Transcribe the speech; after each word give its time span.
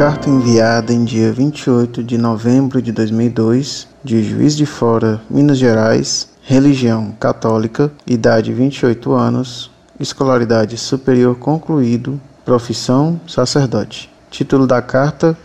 carta 0.00 0.30
enviada 0.30 0.94
em 0.94 1.04
dia 1.04 1.30
28 1.30 2.02
de 2.02 2.16
novembro 2.16 2.80
de 2.80 2.90
2002, 2.90 3.86
de 4.02 4.24
Juiz 4.24 4.56
de 4.56 4.64
Fora, 4.64 5.20
Minas 5.28 5.58
Gerais, 5.58 6.26
religião 6.40 7.14
católica, 7.20 7.92
idade 8.06 8.50
28 8.50 9.12
anos, 9.12 9.70
escolaridade 10.00 10.78
superior 10.78 11.36
concluído, 11.36 12.18
profissão 12.46 13.20
sacerdote. 13.28 14.10
Título 14.30 14.66
da 14.66 14.80
carta: 14.80 15.36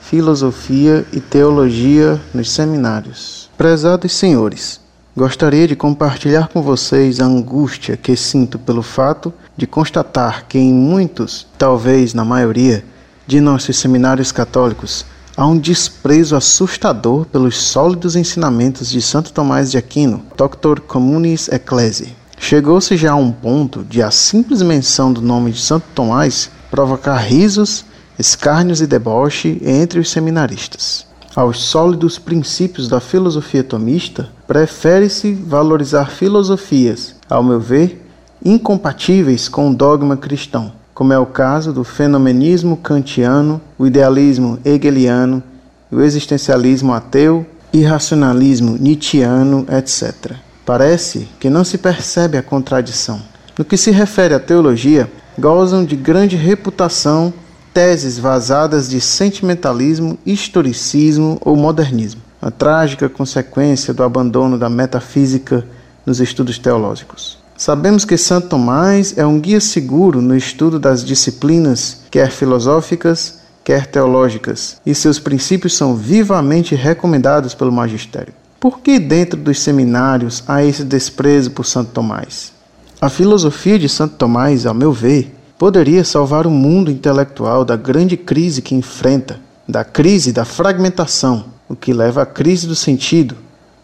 Filosofia 0.00 1.04
e 1.12 1.18
Teologia 1.18 2.20
nos 2.32 2.52
Seminários. 2.52 3.50
Prezados 3.58 4.12
senhores, 4.12 4.80
gostaria 5.16 5.66
de 5.66 5.74
compartilhar 5.74 6.46
com 6.50 6.62
vocês 6.62 7.18
a 7.18 7.24
angústia 7.24 7.96
que 7.96 8.14
sinto 8.14 8.60
pelo 8.60 8.80
fato 8.80 9.34
de 9.56 9.66
constatar 9.66 10.46
que 10.46 10.56
em 10.56 10.72
muitos, 10.72 11.48
talvez 11.58 12.14
na 12.14 12.24
maioria, 12.24 12.84
de 13.26 13.40
nossos 13.40 13.76
seminários 13.76 14.30
católicos 14.30 15.04
há 15.36 15.46
um 15.46 15.58
desprezo 15.58 16.36
assustador 16.36 17.24
pelos 17.26 17.56
sólidos 17.56 18.16
ensinamentos 18.16 18.90
de 18.90 19.02
Santo 19.02 19.32
Tomás 19.32 19.70
de 19.70 19.78
Aquino, 19.78 20.22
Doctor 20.36 20.80
Communis 20.80 21.48
Ecclesiae. 21.48 22.14
Chegou-se 22.38 22.96
já 22.96 23.12
a 23.12 23.16
um 23.16 23.32
ponto 23.32 23.82
de 23.82 24.02
a 24.02 24.10
simples 24.10 24.62
menção 24.62 25.12
do 25.12 25.20
nome 25.20 25.50
de 25.50 25.60
Santo 25.60 25.86
Tomás 25.94 26.50
provocar 26.70 27.16
risos, 27.16 27.84
escárnios 28.18 28.80
e 28.80 28.86
deboche 28.86 29.60
entre 29.64 29.98
os 29.98 30.10
seminaristas. 30.10 31.06
Aos 31.34 31.58
sólidos 31.58 32.18
princípios 32.18 32.86
da 32.86 33.00
filosofia 33.00 33.64
tomista, 33.64 34.28
prefere-se 34.46 35.32
valorizar 35.34 36.10
filosofias, 36.10 37.16
ao 37.28 37.42
meu 37.42 37.58
ver, 37.58 38.06
incompatíveis 38.44 39.48
com 39.48 39.70
o 39.70 39.74
dogma 39.74 40.16
cristão 40.16 40.83
como 40.94 41.12
é 41.12 41.18
o 41.18 41.26
caso 41.26 41.72
do 41.72 41.82
fenomenismo 41.82 42.76
kantiano, 42.76 43.60
o 43.76 43.86
idealismo 43.86 44.58
hegeliano, 44.64 45.42
o 45.90 46.00
existencialismo 46.00 46.92
ateu, 46.92 47.44
irracionalismo 47.72 48.76
nietzschiano, 48.78 49.66
etc. 49.68 50.36
Parece 50.64 51.28
que 51.40 51.50
não 51.50 51.64
se 51.64 51.76
percebe 51.76 52.38
a 52.38 52.42
contradição. 52.42 53.20
No 53.58 53.64
que 53.64 53.76
se 53.76 53.90
refere 53.90 54.34
à 54.34 54.40
teologia, 54.40 55.10
gozam 55.36 55.84
de 55.84 55.96
grande 55.96 56.36
reputação 56.36 57.34
teses 57.72 58.16
vazadas 58.16 58.88
de 58.88 59.00
sentimentalismo, 59.00 60.16
historicismo 60.24 61.38
ou 61.40 61.56
modernismo, 61.56 62.22
a 62.40 62.52
trágica 62.52 63.08
consequência 63.08 63.92
do 63.92 64.04
abandono 64.04 64.56
da 64.56 64.70
metafísica 64.70 65.66
nos 66.06 66.20
estudos 66.20 66.56
teológicos. 66.56 67.43
Sabemos 67.64 68.04
que 68.04 68.18
Santo 68.18 68.48
Tomás 68.48 69.16
é 69.16 69.24
um 69.24 69.40
guia 69.40 69.58
seguro 69.58 70.20
no 70.20 70.36
estudo 70.36 70.78
das 70.78 71.02
disciplinas, 71.02 72.02
quer 72.10 72.30
filosóficas, 72.30 73.38
quer 73.64 73.86
teológicas, 73.86 74.76
e 74.84 74.94
seus 74.94 75.18
princípios 75.18 75.74
são 75.74 75.96
vivamente 75.96 76.74
recomendados 76.74 77.54
pelo 77.54 77.72
magistério. 77.72 78.34
Por 78.60 78.80
que 78.80 78.98
dentro 78.98 79.40
dos 79.40 79.60
seminários 79.60 80.44
há 80.46 80.62
esse 80.62 80.84
desprezo 80.84 81.52
por 81.52 81.64
Santo 81.64 81.92
Tomás? 81.92 82.52
A 83.00 83.08
filosofia 83.08 83.78
de 83.78 83.88
Santo 83.88 84.16
Tomás, 84.16 84.66
ao 84.66 84.74
meu 84.74 84.92
ver, 84.92 85.34
poderia 85.56 86.04
salvar 86.04 86.46
o 86.46 86.50
mundo 86.50 86.90
intelectual 86.90 87.64
da 87.64 87.76
grande 87.76 88.14
crise 88.14 88.60
que 88.60 88.74
enfrenta, 88.74 89.40
da 89.66 89.82
crise 89.82 90.32
da 90.32 90.44
fragmentação, 90.44 91.46
o 91.66 91.74
que 91.74 91.94
leva 91.94 92.20
à 92.20 92.26
crise 92.26 92.66
do 92.66 92.74
sentido, 92.74 93.34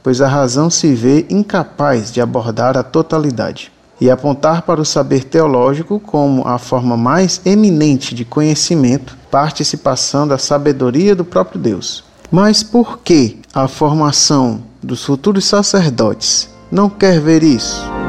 pois 0.03 0.21
a 0.21 0.29
razão 0.29 0.71
se 0.71 0.95
vê 0.95 1.27
incapaz 1.31 2.13
de 2.13 2.21
abordar 2.21 2.77
a 2.77 2.83
totalidade 2.83 3.73
e 4.01 4.11
apontar 4.11 4.63
para 4.63 4.81
o 4.81 4.85
saber 4.85 5.25
teológico 5.25 6.01
como 6.01 6.47
a 6.49 6.59
forma 6.59 6.97
mais 6.97 7.41
eminente 7.45 8.15
de 8.15 8.25
conhecimento, 8.25 9.17
participação 9.31 10.27
da 10.27 10.39
sabedoria 10.39 11.15
do 11.15 11.25
próprio 11.25 11.61
Deus. 11.61 12.03
Mas 12.31 12.63
por 12.63 13.01
que 13.01 13.39
a 13.53 13.69
formação 13.69 14.63
dos 14.83 15.05
futuros 15.05 15.45
sacerdotes 15.45 16.49
não 16.71 16.89
quer 16.89 17.21
ver 17.21 17.43
isso? 17.43 18.00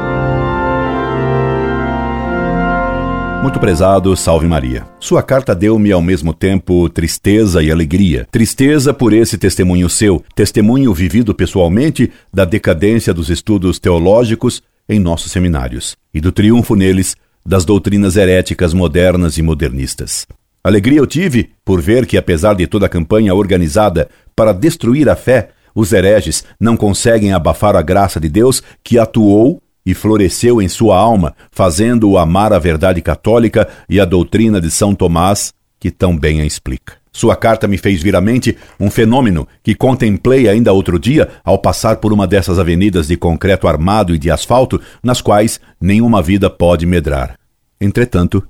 Muito 3.42 3.58
prezado, 3.58 4.16
salve 4.16 4.46
Maria. 4.46 4.86
Sua 5.00 5.20
carta 5.20 5.52
deu-me 5.52 5.90
ao 5.90 6.00
mesmo 6.00 6.32
tempo 6.32 6.88
tristeza 6.88 7.60
e 7.60 7.72
alegria. 7.72 8.24
Tristeza 8.30 8.94
por 8.94 9.12
esse 9.12 9.36
testemunho 9.36 9.90
seu, 9.90 10.24
testemunho 10.32 10.94
vivido 10.94 11.34
pessoalmente 11.34 12.12
da 12.32 12.44
decadência 12.44 13.12
dos 13.12 13.30
estudos 13.30 13.80
teológicos 13.80 14.62
em 14.88 15.00
nossos 15.00 15.32
seminários 15.32 15.96
e 16.14 16.20
do 16.20 16.30
triunfo 16.30 16.76
neles 16.76 17.16
das 17.44 17.64
doutrinas 17.64 18.16
heréticas 18.16 18.72
modernas 18.72 19.36
e 19.36 19.42
modernistas. 19.42 20.24
Alegria 20.62 21.00
eu 21.00 21.06
tive 21.06 21.50
por 21.64 21.82
ver 21.82 22.06
que, 22.06 22.16
apesar 22.16 22.54
de 22.54 22.68
toda 22.68 22.86
a 22.86 22.88
campanha 22.88 23.34
organizada 23.34 24.08
para 24.36 24.52
destruir 24.52 25.08
a 25.08 25.16
fé, 25.16 25.48
os 25.74 25.92
hereges 25.92 26.44
não 26.60 26.76
conseguem 26.76 27.32
abafar 27.32 27.74
a 27.74 27.82
graça 27.82 28.20
de 28.20 28.28
Deus 28.28 28.62
que 28.84 29.00
atuou 29.00 29.60
e 29.84 29.94
floresceu 29.94 30.62
em 30.62 30.68
sua 30.68 30.96
alma, 30.96 31.34
fazendo-o 31.50 32.16
amar 32.16 32.52
a 32.52 32.58
verdade 32.58 33.00
católica 33.00 33.68
e 33.88 34.00
a 34.00 34.04
doutrina 34.04 34.60
de 34.60 34.70
São 34.70 34.94
Tomás, 34.94 35.52
que 35.78 35.90
tão 35.90 36.16
bem 36.16 36.40
a 36.40 36.46
explica. 36.46 36.94
Sua 37.12 37.36
carta 37.36 37.68
me 37.68 37.76
fez 37.76 38.02
vir 38.02 38.16
à 38.16 38.20
mente 38.20 38.56
um 38.80 38.90
fenômeno 38.90 39.46
que 39.62 39.74
contemplei 39.74 40.48
ainda 40.48 40.72
outro 40.72 40.98
dia 40.98 41.28
ao 41.44 41.58
passar 41.58 41.96
por 41.96 42.12
uma 42.12 42.26
dessas 42.26 42.58
avenidas 42.58 43.08
de 43.08 43.16
concreto 43.16 43.68
armado 43.68 44.14
e 44.14 44.18
de 44.18 44.30
asfalto, 44.30 44.80
nas 45.02 45.20
quais 45.20 45.60
nenhuma 45.78 46.22
vida 46.22 46.48
pode 46.48 46.86
medrar. 46.86 47.36
Entretanto, 47.78 48.42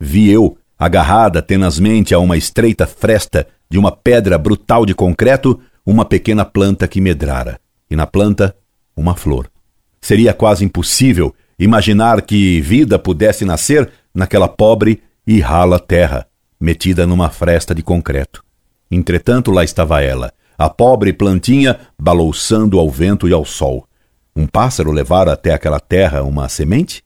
vi 0.00 0.30
eu, 0.30 0.56
agarrada 0.78 1.42
tenazmente 1.42 2.14
a 2.14 2.18
uma 2.18 2.36
estreita 2.36 2.86
fresta 2.86 3.46
de 3.68 3.78
uma 3.78 3.92
pedra 3.92 4.38
brutal 4.38 4.86
de 4.86 4.94
concreto, 4.94 5.60
uma 5.84 6.04
pequena 6.04 6.44
planta 6.44 6.88
que 6.88 7.00
medrara, 7.00 7.58
e 7.90 7.96
na 7.96 8.06
planta, 8.06 8.56
uma 8.96 9.14
flor. 9.14 9.50
Seria 10.06 10.32
quase 10.32 10.64
impossível 10.64 11.34
imaginar 11.58 12.22
que 12.22 12.60
vida 12.60 12.96
pudesse 12.96 13.44
nascer 13.44 13.90
naquela 14.14 14.46
pobre 14.46 15.02
e 15.26 15.40
rala 15.40 15.80
terra, 15.80 16.28
metida 16.60 17.04
numa 17.04 17.28
fresta 17.28 17.74
de 17.74 17.82
concreto. 17.82 18.40
Entretanto, 18.88 19.50
lá 19.50 19.64
estava 19.64 20.00
ela, 20.00 20.32
a 20.56 20.70
pobre 20.70 21.12
plantinha 21.12 21.80
balouçando 22.00 22.78
ao 22.78 22.88
vento 22.88 23.28
e 23.28 23.32
ao 23.32 23.44
sol. 23.44 23.84
Um 24.36 24.46
pássaro 24.46 24.92
levara 24.92 25.32
até 25.32 25.52
aquela 25.52 25.80
terra 25.80 26.22
uma 26.22 26.48
semente? 26.48 27.02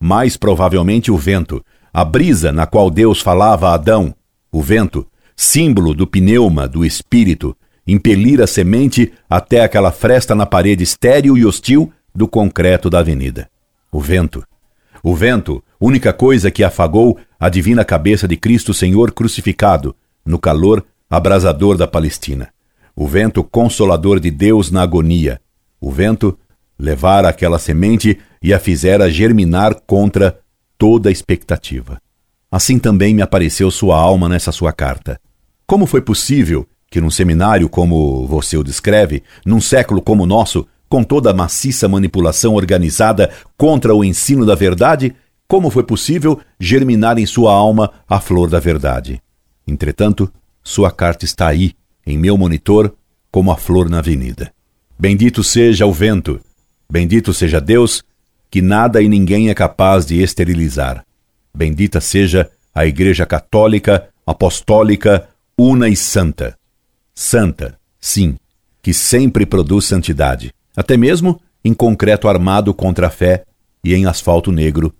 Mais 0.00 0.34
provavelmente 0.34 1.10
o 1.10 1.18
vento, 1.18 1.62
a 1.92 2.02
brisa 2.02 2.50
na 2.50 2.64
qual 2.66 2.88
Deus 2.88 3.20
falava 3.20 3.68
a 3.68 3.74
Adão, 3.74 4.14
o 4.50 4.62
vento, 4.62 5.06
símbolo 5.36 5.92
do 5.92 6.06
pneuma 6.06 6.66
do 6.66 6.82
espírito, 6.82 7.54
impelir 7.86 8.40
a 8.40 8.46
semente 8.46 9.12
até 9.28 9.60
aquela 9.60 9.92
fresta 9.92 10.34
na 10.34 10.46
parede 10.46 10.82
estéril 10.82 11.36
e 11.36 11.44
hostil 11.44 11.92
do 12.14 12.28
concreto 12.28 12.90
da 12.90 12.98
avenida. 12.98 13.48
O 13.90 14.00
vento. 14.00 14.44
O 15.02 15.14
vento, 15.14 15.62
única 15.80 16.12
coisa 16.12 16.50
que 16.50 16.62
afagou 16.62 17.18
a 17.38 17.48
divina 17.48 17.84
cabeça 17.84 18.28
de 18.28 18.36
Cristo 18.36 18.72
Senhor 18.72 19.12
crucificado, 19.12 19.94
no 20.24 20.38
calor 20.38 20.84
abrasador 21.10 21.76
da 21.76 21.86
Palestina. 21.86 22.48
O 22.94 23.06
vento 23.06 23.42
consolador 23.42 24.20
de 24.20 24.30
Deus 24.30 24.70
na 24.70 24.82
agonia. 24.82 25.40
O 25.80 25.90
vento 25.90 26.38
levara 26.78 27.28
aquela 27.28 27.58
semente 27.58 28.18
e 28.42 28.52
a 28.52 28.58
fizera 28.58 29.10
germinar 29.10 29.74
contra 29.86 30.38
toda 30.78 31.10
expectativa. 31.10 32.00
Assim 32.50 32.78
também 32.78 33.14
me 33.14 33.22
apareceu 33.22 33.70
sua 33.70 33.96
alma 33.96 34.28
nessa 34.28 34.52
sua 34.52 34.72
carta. 34.72 35.20
Como 35.66 35.86
foi 35.86 36.02
possível 36.02 36.66
que 36.90 37.00
num 37.00 37.10
seminário 37.10 37.68
como 37.68 38.26
você 38.26 38.58
o 38.58 38.62
descreve, 38.62 39.22
num 39.46 39.60
século 39.60 40.02
como 40.02 40.24
o 40.24 40.26
nosso, 40.26 40.66
com 40.92 41.02
toda 41.02 41.30
a 41.30 41.32
maciça 41.32 41.88
manipulação 41.88 42.52
organizada 42.52 43.30
contra 43.56 43.94
o 43.94 44.04
ensino 44.04 44.44
da 44.44 44.54
verdade, 44.54 45.14
como 45.48 45.70
foi 45.70 45.82
possível 45.84 46.38
germinar 46.60 47.16
em 47.16 47.24
sua 47.24 47.50
alma 47.50 47.90
a 48.06 48.20
flor 48.20 48.50
da 48.50 48.60
verdade? 48.60 49.18
Entretanto, 49.66 50.30
sua 50.62 50.90
carta 50.90 51.24
está 51.24 51.48
aí, 51.48 51.72
em 52.06 52.18
meu 52.18 52.36
monitor, 52.36 52.94
como 53.30 53.50
a 53.50 53.56
flor 53.56 53.88
na 53.88 54.00
avenida. 54.00 54.52
Bendito 54.98 55.42
seja 55.42 55.86
o 55.86 55.92
vento, 55.94 56.38
bendito 56.90 57.32
seja 57.32 57.58
Deus, 57.58 58.04
que 58.50 58.60
nada 58.60 59.00
e 59.00 59.08
ninguém 59.08 59.48
é 59.48 59.54
capaz 59.54 60.04
de 60.04 60.22
esterilizar. 60.22 61.06
Bendita 61.54 62.02
seja 62.02 62.50
a 62.74 62.84
Igreja 62.84 63.24
Católica, 63.24 64.10
Apostólica, 64.26 65.26
Una 65.58 65.88
e 65.88 65.96
Santa. 65.96 66.54
Santa, 67.14 67.78
sim, 67.98 68.36
que 68.82 68.92
sempre 68.92 69.46
produz 69.46 69.86
santidade 69.86 70.52
até 70.76 70.96
mesmo 70.96 71.40
em 71.64 71.72
concreto 71.74 72.28
armado 72.28 72.72
contra 72.74 73.06
a 73.06 73.10
fé 73.10 73.44
e 73.84 73.94
em 73.94 74.06
asfalto 74.06 74.50
negro 74.50 74.94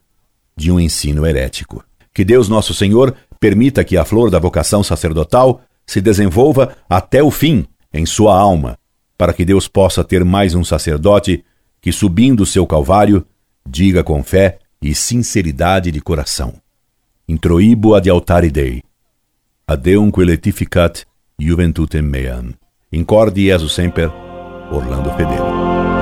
de 0.57 0.71
um 0.71 0.79
ensino 0.79 1.27
herético. 1.27 1.85
Que 2.15 2.25
Deus 2.25 2.49
Nosso 2.49 2.75
Senhor 2.75 3.15
permita 3.41 3.85
que 3.85 3.97
a 3.97 4.05
flor 4.05 4.31
da 4.31 4.39
vocação 4.39 4.83
sacerdotal 4.83 5.63
se 5.87 6.01
desenvolva 6.01 6.77
até 6.89 7.23
o 7.23 7.31
fim 7.31 7.67
em 7.93 8.07
sua 8.07 8.39
alma, 8.39 8.79
para 9.17 9.33
que 9.33 9.45
Deus 9.45 9.69
possa 9.69 10.05
ter 10.05 10.25
mais 10.25 10.55
um 10.55 10.65
sacerdote 10.65 11.45
que, 11.81 11.93
subindo 11.93 12.43
o 12.43 12.47
seu 12.47 12.67
calvário, 12.67 13.27
diga 13.67 14.05
com 14.05 14.23
fé 14.23 14.59
e 14.81 14.95
sinceridade 14.95 15.91
de 15.91 16.01
coração: 16.01 16.55
Introibo 17.29 17.95
ad 17.95 18.09
altare 18.09 18.51
Dei. 18.51 18.83
Adeum 19.67 20.11
letificat 20.17 21.05
juventutem 21.39 22.03
meam. 22.03 22.55
Incorde 22.93 23.47
Jesus 23.47 23.73
Semper, 23.73 24.11
Orlando 24.73 25.11
Fedeli. 25.11 26.02